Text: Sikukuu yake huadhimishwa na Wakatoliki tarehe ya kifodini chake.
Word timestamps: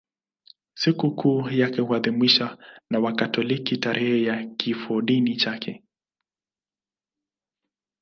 Sikukuu 0.73 1.49
yake 1.49 1.81
huadhimishwa 1.81 2.57
na 2.89 2.99
Wakatoliki 2.99 3.77
tarehe 3.77 4.23
ya 4.23 4.43
kifodini 4.47 5.35
chake. 5.35 5.83